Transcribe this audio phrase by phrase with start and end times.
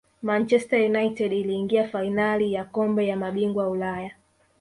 [0.21, 4.11] manchester united iliingia fainali ya kombe la mabingwa ulaya